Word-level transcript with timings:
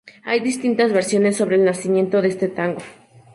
Hay 0.25 0.39
distintas 0.39 0.93
versiones 0.93 1.37
sobre 1.37 1.57
el 1.57 1.63
nacimiento 1.63 2.23
de 2.23 2.29
este 2.29 2.47
tango. 2.47 2.81